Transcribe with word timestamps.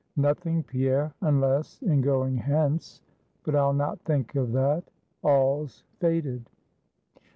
"Nothing, 0.17 0.63
Pierre; 0.63 1.13
unless 1.21 1.79
in 1.83 2.01
going 2.01 2.35
hence 2.35 3.03
but 3.43 3.55
I'll 3.55 3.71
not 3.71 3.99
think 4.01 4.33
of 4.33 4.51
that; 4.51 4.83
all's 5.21 5.83
fated." 5.99 6.43